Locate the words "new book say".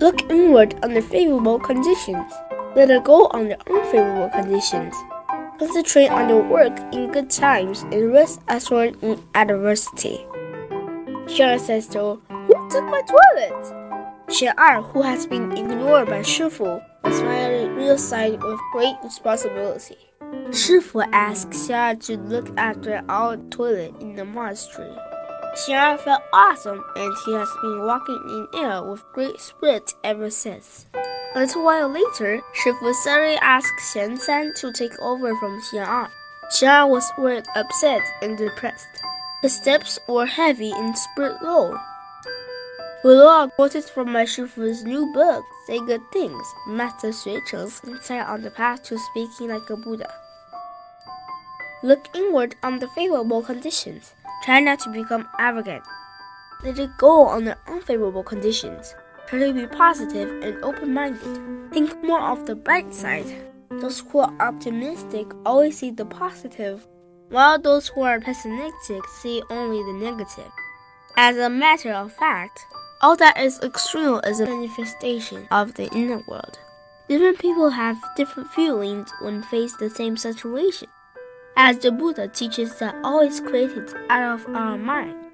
44.84-45.80